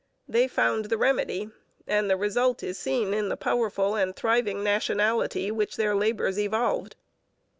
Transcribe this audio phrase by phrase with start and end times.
[0.27, 1.51] They found the remedy;
[1.85, 6.95] and the result is seen in the powerful and thriving nationality which their labours evolved.